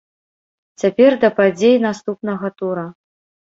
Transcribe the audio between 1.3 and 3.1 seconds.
падзей наступнага тура.